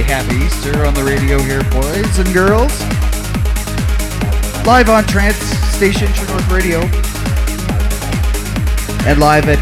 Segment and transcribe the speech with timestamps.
[0.00, 2.80] say happy Easter on the radio here, boys and girls.
[4.66, 5.36] Live on Trance
[5.76, 6.80] Station, North Radio.
[9.06, 9.58] And live at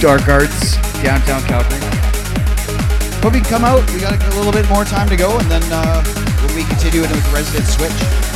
[0.00, 1.78] Dark Arts, downtown Calgary.
[3.20, 3.88] Hope you can come out.
[3.92, 6.02] We got a little bit more time to go, and then uh,
[6.44, 8.27] when we continue with the Resident Switch.